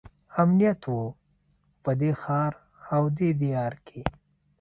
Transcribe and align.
امنیت 0.41 0.81
وو 0.91 1.03
په 1.83 1.91
دې 2.01 2.11
ښار 2.21 2.53
او 2.93 3.03
دې 3.17 3.29
دیار 3.41 3.73
کې. 3.87 4.01